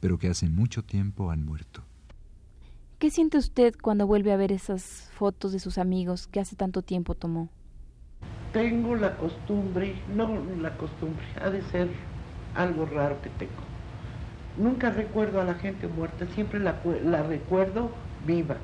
pero 0.00 0.18
que 0.18 0.30
hace 0.30 0.48
mucho 0.48 0.82
tiempo 0.82 1.30
han 1.30 1.44
muerto. 1.44 1.82
¿Qué 2.98 3.10
siente 3.10 3.36
usted 3.36 3.74
cuando 3.82 4.06
vuelve 4.06 4.32
a 4.32 4.38
ver 4.38 4.50
esas 4.50 5.10
fotos 5.12 5.52
de 5.52 5.58
sus 5.58 5.76
amigos 5.76 6.28
que 6.28 6.40
hace 6.40 6.56
tanto 6.56 6.80
tiempo 6.80 7.14
tomó? 7.14 7.50
Tengo 8.54 8.96
la 8.96 9.18
costumbre, 9.18 10.00
no 10.16 10.42
la 10.62 10.74
costumbre, 10.78 11.26
ha 11.42 11.50
de 11.50 11.60
ser 11.64 11.90
algo 12.54 12.86
raro 12.86 13.20
que 13.20 13.28
tengo 13.28 13.67
Nunca 14.58 14.90
recuerdo 14.90 15.40
a 15.40 15.44
la 15.44 15.54
gente 15.54 15.86
muerta, 15.86 16.26
siempre 16.34 16.58
la, 16.58 16.74
recuerdo 17.22 17.90
viva. 18.26 18.56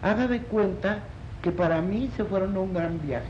Haga 0.00 0.26
de 0.26 0.40
cuenta 0.40 1.00
que 1.42 1.50
para 1.52 1.82
mí 1.82 2.10
se 2.16 2.24
fueron 2.24 2.56
un 2.56 2.72
gran 2.72 3.00
viaje 3.02 3.26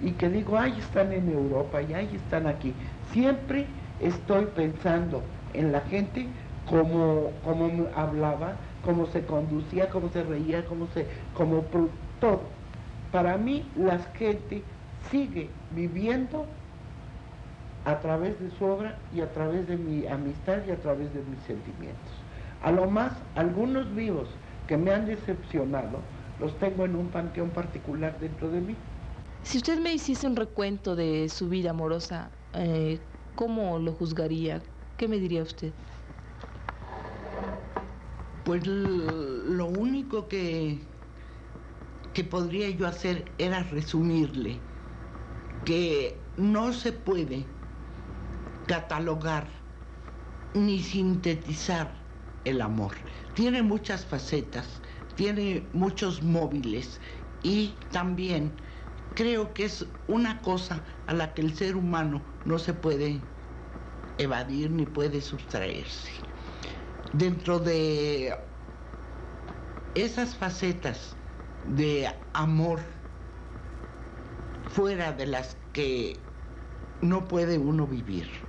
y 0.00 0.12
que 0.12 0.30
digo, 0.30 0.58
ay, 0.58 0.74
están 0.78 1.12
en 1.12 1.28
Europa 1.30 1.82
y 1.82 1.92
ay, 1.92 2.08
están 2.14 2.46
aquí. 2.46 2.72
Siempre 3.12 3.66
estoy 4.00 4.46
pensando 4.56 5.22
en 5.52 5.72
la 5.72 5.80
gente 5.82 6.26
como, 6.68 7.30
como 7.44 7.86
hablaba, 7.94 8.54
cómo 8.82 9.06
se 9.06 9.22
conducía, 9.26 9.90
cómo 9.90 10.08
se 10.08 10.22
reía, 10.22 10.64
cómo 10.64 10.86
se, 10.94 11.06
como 11.34 11.62
todo. 12.20 12.40
Para 13.12 13.36
mí 13.36 13.64
la 13.76 13.98
gente 14.14 14.62
sigue 15.10 15.50
viviendo 15.74 16.46
a 17.86 18.00
través 18.00 18.38
de 18.40 18.50
su 18.58 18.64
obra 18.64 18.98
y 19.14 19.20
a 19.20 19.32
través 19.32 19.66
de 19.68 19.76
mi 19.76 20.06
amistad 20.08 20.58
y 20.66 20.72
a 20.72 20.76
través 20.76 21.14
de 21.14 21.22
mis 21.22 21.38
sentimientos. 21.46 22.12
A 22.62 22.72
lo 22.72 22.90
más, 22.90 23.12
algunos 23.36 23.94
vivos 23.94 24.28
que 24.66 24.76
me 24.76 24.90
han 24.90 25.06
decepcionado, 25.06 26.00
los 26.40 26.52
tengo 26.58 26.84
en 26.84 26.96
un 26.96 27.06
panteón 27.06 27.48
particular 27.50 28.18
dentro 28.18 28.50
de 28.50 28.60
mí. 28.60 28.74
Si 29.44 29.58
usted 29.58 29.78
me 29.78 29.94
hiciese 29.94 30.26
un 30.26 30.34
recuento 30.34 30.96
de 30.96 31.28
su 31.28 31.48
vida 31.48 31.70
amorosa, 31.70 32.28
eh, 32.54 32.98
¿cómo 33.36 33.78
lo 33.78 33.92
juzgaría? 33.92 34.60
¿Qué 34.96 35.06
me 35.06 35.18
diría 35.18 35.44
usted? 35.44 35.72
Pues 38.44 38.66
lo 38.66 39.66
único 39.66 40.26
que, 40.26 40.80
que 42.14 42.24
podría 42.24 42.68
yo 42.70 42.88
hacer 42.88 43.24
era 43.38 43.62
resumirle 43.62 44.58
que 45.64 46.16
no 46.36 46.72
se 46.72 46.92
puede 46.92 47.44
catalogar 48.66 49.46
ni 50.54 50.82
sintetizar 50.82 51.90
el 52.44 52.60
amor. 52.60 52.92
Tiene 53.34 53.62
muchas 53.62 54.04
facetas, 54.04 54.66
tiene 55.14 55.66
muchos 55.72 56.22
móviles 56.22 57.00
y 57.42 57.74
también 57.90 58.52
creo 59.14 59.52
que 59.54 59.64
es 59.64 59.86
una 60.08 60.40
cosa 60.42 60.80
a 61.06 61.14
la 61.14 61.34
que 61.34 61.42
el 61.42 61.54
ser 61.54 61.76
humano 61.76 62.22
no 62.44 62.58
se 62.58 62.72
puede 62.72 63.20
evadir 64.18 64.70
ni 64.70 64.86
puede 64.86 65.20
sustraerse. 65.20 66.10
Dentro 67.12 67.58
de 67.58 68.36
esas 69.94 70.34
facetas 70.34 71.16
de 71.76 72.08
amor 72.32 72.80
fuera 74.68 75.12
de 75.12 75.26
las 75.26 75.56
que 75.72 76.16
no 77.02 77.26
puede 77.28 77.58
uno 77.58 77.86
vivir 77.86 78.45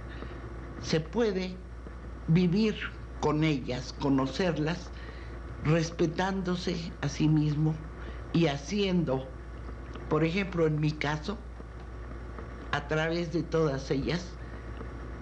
se 0.82 1.00
puede 1.00 1.56
vivir 2.28 2.76
con 3.22 3.44
ellas, 3.44 3.94
conocerlas, 4.00 4.90
respetándose 5.64 6.92
a 7.02 7.10
sí 7.10 7.28
mismo 7.28 7.74
y 8.34 8.48
haciendo, 8.48 9.28
por 10.10 10.24
ejemplo, 10.24 10.68
en 10.68 10.80
mi 10.80 10.92
caso, 10.92 11.38
a 12.72 12.88
través 12.88 13.34
de 13.34 13.44
todas 13.44 13.90
ellas, 13.92 14.34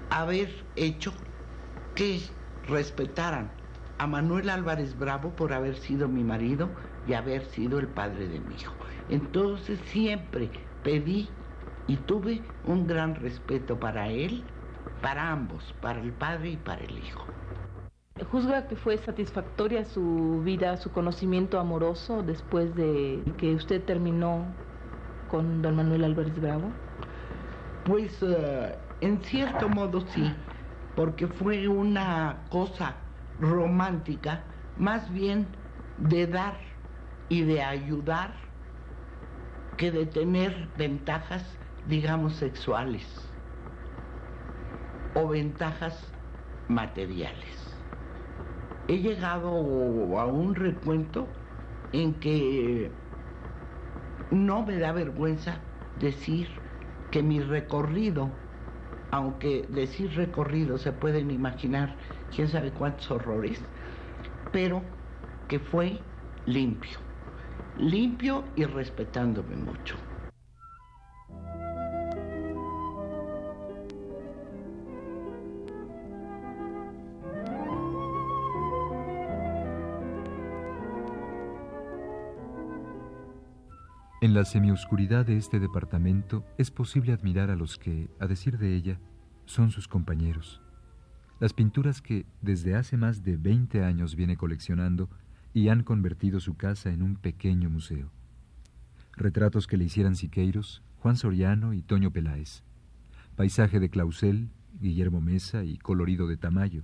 haber 0.09 0.49
hecho 0.75 1.13
que 1.95 2.21
respetaran 2.67 3.49
a 3.97 4.07
Manuel 4.07 4.49
Álvarez 4.49 4.97
Bravo 4.97 5.29
por 5.35 5.53
haber 5.53 5.77
sido 5.77 6.07
mi 6.07 6.23
marido 6.23 6.69
y 7.07 7.13
haber 7.13 7.45
sido 7.45 7.79
el 7.79 7.87
padre 7.87 8.27
de 8.27 8.39
mi 8.39 8.55
hijo. 8.55 8.73
Entonces 9.09 9.79
siempre 9.91 10.49
pedí 10.83 11.29
y 11.87 11.95
tuve 11.97 12.41
un 12.65 12.87
gran 12.87 13.15
respeto 13.15 13.79
para 13.79 14.09
él 14.09 14.43
para 15.01 15.31
ambos, 15.31 15.73
para 15.81 15.99
el 15.99 16.11
padre 16.11 16.51
y 16.51 16.57
para 16.57 16.83
el 16.83 16.97
hijo. 16.97 17.25
¿Juzga 18.31 18.67
que 18.67 18.75
fue 18.75 18.97
satisfactoria 18.97 19.83
su 19.83 20.41
vida, 20.43 20.77
su 20.77 20.91
conocimiento 20.91 21.59
amoroso 21.59 22.23
después 22.23 22.73
de 22.75 23.21
que 23.37 23.53
usted 23.53 23.83
terminó 23.83 24.45
con 25.29 25.61
don 25.61 25.75
Manuel 25.75 26.05
Álvarez 26.05 26.39
Bravo? 26.39 26.71
Pues 27.83 28.17
eh, 28.23 28.77
en 29.01 29.21
cierto 29.21 29.67
modo 29.67 30.01
sí, 30.07 30.33
porque 30.95 31.27
fue 31.27 31.67
una 31.67 32.37
cosa 32.49 32.95
romántica, 33.39 34.43
más 34.77 35.11
bien 35.11 35.45
de 35.97 36.25
dar 36.25 36.55
y 37.27 37.41
de 37.41 37.61
ayudar 37.61 38.33
que 39.75 39.91
de 39.91 40.05
tener 40.05 40.69
ventajas, 40.77 41.43
digamos, 41.87 42.35
sexuales 42.35 43.05
o 45.15 45.27
ventajas 45.27 45.97
materiales. 46.67 47.65
He 48.87 48.99
llegado 48.99 49.49
a 50.19 50.25
un 50.25 50.53
recuento 50.53 51.27
en 51.91 52.13
que 52.15 52.91
no 54.31 54.63
me 54.65 54.77
da 54.77 54.91
vergüenza 54.91 55.57
decir 55.99 56.47
que 57.11 57.23
mi 57.23 57.39
recorrido, 57.39 58.29
aunque 59.11 59.65
decir 59.69 60.13
recorrido 60.15 60.77
se 60.77 60.91
pueden 60.91 61.31
imaginar 61.31 61.95
quién 62.35 62.47
sabe 62.47 62.71
cuántos 62.71 63.09
horrores, 63.09 63.59
pero 64.51 64.81
que 65.47 65.59
fue 65.59 65.99
limpio, 66.45 66.99
limpio 67.77 68.43
y 68.55 68.65
respetándome 68.65 69.55
mucho. 69.55 69.95
En 84.25 84.33
la 84.33 84.43
semioscuridad 84.43 85.23
de 85.27 85.37
este 85.37 85.59
departamento 85.59 86.43
es 86.57 86.71
posible 86.71 87.13
admirar 87.13 87.51
a 87.51 87.55
los 87.55 87.77
que, 87.77 88.09
a 88.19 88.25
decir 88.25 88.57
de 88.57 88.73
ella, 88.73 88.99
son 89.45 89.69
sus 89.69 89.87
compañeros. 89.87 90.63
Las 91.39 91.53
pinturas 91.53 92.01
que 92.01 92.25
desde 92.41 92.73
hace 92.73 92.97
más 92.97 93.23
de 93.23 93.37
20 93.37 93.83
años 93.83 94.15
viene 94.15 94.35
coleccionando 94.35 95.11
y 95.53 95.69
han 95.69 95.83
convertido 95.83 96.39
su 96.39 96.57
casa 96.57 96.89
en 96.89 97.03
un 97.03 97.17
pequeño 97.17 97.69
museo. 97.69 98.09
Retratos 99.15 99.67
que 99.67 99.77
le 99.77 99.83
hicieran 99.83 100.15
Siqueiros, 100.15 100.81
Juan 100.97 101.17
Soriano 101.17 101.75
y 101.75 101.83
Toño 101.83 102.09
Peláez. 102.09 102.63
Paisaje 103.35 103.79
de 103.79 103.91
Clausel, 103.91 104.49
Guillermo 104.81 105.21
Mesa 105.21 105.65
y 105.65 105.77
colorido 105.77 106.25
de 106.25 106.37
Tamayo. 106.37 106.81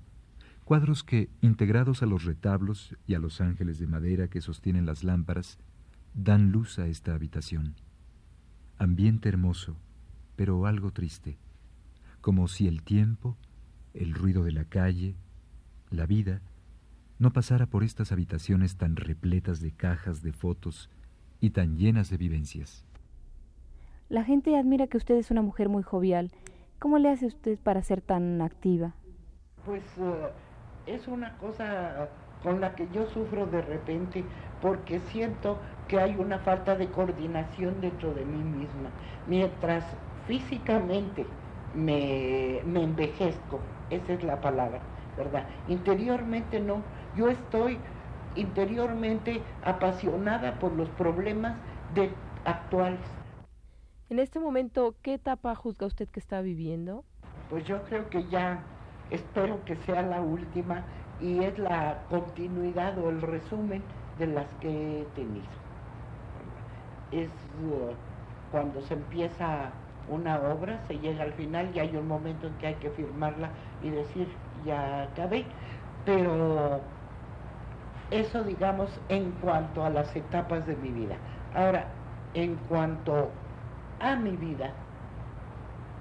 Cuadros 0.63 1.03
que, 1.03 1.27
integrados 1.41 2.03
a 2.03 2.05
los 2.05 2.23
retablos 2.23 2.95
y 3.07 3.15
a 3.15 3.19
los 3.19 3.41
ángeles 3.41 3.79
de 3.79 3.87
madera 3.87 4.27
que 4.27 4.41
sostienen 4.41 4.85
las 4.85 5.03
lámparas, 5.03 5.57
dan 6.13 6.51
luz 6.51 6.79
a 6.79 6.87
esta 6.87 7.13
habitación. 7.13 7.75
Ambiente 8.77 9.29
hermoso, 9.29 9.75
pero 10.35 10.65
algo 10.65 10.91
triste, 10.91 11.37
como 12.21 12.47
si 12.47 12.67
el 12.67 12.83
tiempo, 12.83 13.37
el 13.93 14.13
ruido 14.13 14.43
de 14.43 14.51
la 14.51 14.65
calle, 14.65 15.15
la 15.89 16.05
vida, 16.05 16.41
no 17.19 17.31
pasara 17.31 17.67
por 17.67 17.83
estas 17.83 18.11
habitaciones 18.11 18.77
tan 18.77 18.95
repletas 18.95 19.61
de 19.61 19.71
cajas 19.71 20.23
de 20.23 20.33
fotos 20.33 20.89
y 21.39 21.51
tan 21.51 21.77
llenas 21.77 22.09
de 22.09 22.17
vivencias. 22.17 22.85
La 24.09 24.23
gente 24.23 24.57
admira 24.57 24.87
que 24.87 24.97
usted 24.97 25.15
es 25.15 25.31
una 25.31 25.41
mujer 25.41 25.69
muy 25.69 25.83
jovial. 25.83 26.31
¿Cómo 26.79 26.97
le 26.97 27.09
hace 27.09 27.27
usted 27.27 27.59
para 27.59 27.83
ser 27.83 28.01
tan 28.01 28.41
activa? 28.41 28.95
Pues 29.65 29.83
eh, 29.99 30.31
es 30.87 31.07
una 31.07 31.37
cosa 31.37 32.09
con 32.41 32.59
la 32.59 32.75
que 32.75 32.87
yo 32.91 33.07
sufro 33.07 33.45
de 33.45 33.61
repente 33.61 34.23
porque 34.61 34.99
siento 35.11 35.59
que 35.91 35.99
hay 35.99 36.15
una 36.15 36.39
falta 36.39 36.77
de 36.77 36.87
coordinación 36.87 37.81
dentro 37.81 38.13
de 38.13 38.23
mí 38.23 38.41
misma. 38.41 38.89
Mientras 39.27 39.83
físicamente 40.25 41.25
me, 41.75 42.59
envejezco, 42.59 43.59
esa 43.89 44.13
es 44.13 44.23
la 44.23 44.39
palabra, 44.39 44.79
¿verdad? 45.17 45.45
Interiormente 45.67 46.61
no, 46.61 46.81
yo 47.17 47.27
estoy 47.27 47.77
interiormente 48.37 49.41
apasionada 49.65 50.57
por 50.59 50.71
los 50.71 50.87
problemas 50.91 51.57
de, 51.93 52.09
actuales. 52.45 53.01
En 54.09 54.19
este 54.19 54.39
momento, 54.39 54.95
¿qué 55.01 55.15
etapa 55.15 55.53
juzga 55.55 55.87
usted 55.87 56.07
que 56.07 56.21
está 56.21 56.39
viviendo? 56.39 57.03
Pues 57.49 57.65
yo 57.65 57.83
creo 57.83 58.09
que 58.09 58.25
ya 58.29 58.63
espero 59.09 59.59
que 59.65 59.75
sea 59.75 60.03
la 60.03 60.21
última 60.21 60.85
y 61.19 61.43
es 61.43 61.59
la 61.59 62.03
continuidad 62.09 62.97
o 62.97 63.09
el 63.09 63.21
resumen 63.21 63.83
de 64.17 64.27
las 64.27 64.47
que 64.61 65.01
he 65.01 65.03
tenido. 65.15 65.70
Es 67.11 67.29
cuando 68.51 68.81
se 68.81 68.93
empieza 68.93 69.71
una 70.09 70.39
obra, 70.39 70.79
se 70.87 70.97
llega 70.99 71.23
al 71.23 71.33
final 71.33 71.69
y 71.73 71.79
hay 71.79 71.95
un 71.95 72.07
momento 72.07 72.47
en 72.47 72.53
que 72.55 72.67
hay 72.67 72.75
que 72.75 72.89
firmarla 72.91 73.49
y 73.81 73.89
decir, 73.89 74.27
ya 74.65 75.03
acabé. 75.03 75.45
Pero 76.05 76.81
eso, 78.09 78.43
digamos, 78.43 78.89
en 79.09 79.31
cuanto 79.41 79.85
a 79.85 79.89
las 79.89 80.13
etapas 80.15 80.65
de 80.65 80.75
mi 80.77 80.89
vida. 80.89 81.15
Ahora, 81.55 81.85
en 82.33 82.55
cuanto 82.67 83.29
a 83.99 84.15
mi 84.15 84.31
vida, 84.31 84.71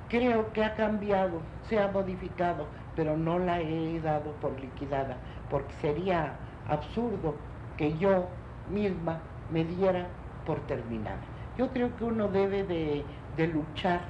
creo 0.08 0.52
que 0.52 0.64
ha 0.64 0.74
cambiado, 0.74 1.40
se 1.68 1.78
ha 1.78 1.88
modificado, 1.88 2.66
pero 2.96 3.16
no 3.16 3.38
la 3.38 3.60
he 3.60 4.00
dado 4.00 4.32
por 4.40 4.58
liquidada, 4.60 5.16
porque 5.50 5.72
sería 5.80 6.34
absurdo 6.68 7.34
que 7.76 7.96
yo 7.98 8.26
misma 8.70 9.18
me 9.52 9.64
diera 9.64 10.06
por 10.44 10.60
terminada. 10.66 11.20
Yo 11.56 11.68
creo 11.70 11.94
que 11.96 12.04
uno 12.04 12.28
debe 12.28 12.64
de, 12.64 13.04
luchar 13.46 14.02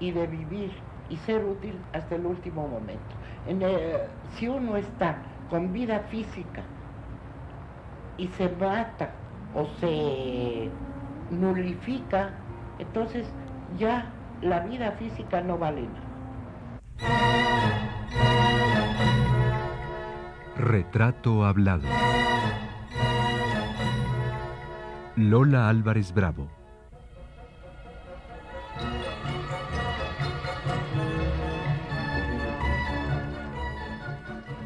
y 0.00 0.12
de 0.12 0.26
vivir 0.26 0.72
y 1.10 1.16
ser 1.18 1.44
útil 1.44 1.78
hasta 1.92 2.14
el 2.14 2.24
último 2.24 2.66
momento. 2.66 3.02
si 4.34 4.48
uno 4.48 4.76
está 4.76 5.16
con 5.50 5.72
vida 5.72 6.00
física 6.10 6.62
y 8.16 8.28
se 8.28 8.48
mata 8.48 9.10
o 9.54 9.66
se 9.78 10.70
nulifica, 11.30 12.30
entonces 12.78 13.26
ya 13.78 14.10
la 14.40 14.60
vida 14.60 14.92
física 14.92 15.40
no 15.40 15.58
vale 15.58 15.82
nada. 15.82 16.12
Retrato 20.56 21.44
hablado. 21.44 21.88
Lola 25.16 25.68
Álvarez 25.68 26.14
Bravo. 26.14 26.48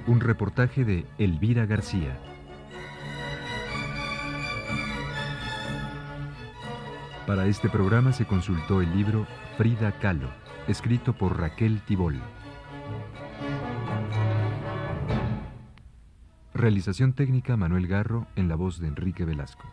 Un 0.06 0.20
reportaje 0.20 0.85
de 0.85 1.04
Elvira 1.18 1.66
García. 1.66 2.16
Para 7.26 7.46
este 7.46 7.68
programa 7.68 8.12
se 8.12 8.24
consultó 8.24 8.80
el 8.80 8.96
libro 8.96 9.26
Frida 9.56 9.98
Kahlo, 9.98 10.30
escrito 10.68 11.12
por 11.12 11.40
Raquel 11.40 11.80
Tibol. 11.80 12.22
Realización 16.54 17.14
técnica 17.14 17.56
Manuel 17.56 17.88
Garro 17.88 18.28
en 18.37 18.48
la 18.48 18.54
voz 18.54 18.78
de 18.78 18.87
Enrique 18.87 19.24
Velasco. 19.24 19.68